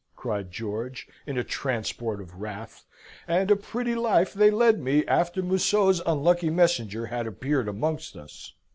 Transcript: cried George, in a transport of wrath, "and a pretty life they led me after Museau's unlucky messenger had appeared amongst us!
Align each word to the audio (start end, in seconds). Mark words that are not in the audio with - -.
cried 0.15 0.49
George, 0.51 1.07
in 1.27 1.37
a 1.37 1.43
transport 1.43 2.19
of 2.19 2.41
wrath, 2.41 2.85
"and 3.27 3.51
a 3.51 3.55
pretty 3.55 3.93
life 3.93 4.33
they 4.33 4.49
led 4.49 4.79
me 4.79 5.05
after 5.05 5.43
Museau's 5.43 6.01
unlucky 6.07 6.49
messenger 6.49 7.05
had 7.05 7.27
appeared 7.27 7.67
amongst 7.67 8.15
us! 8.15 8.53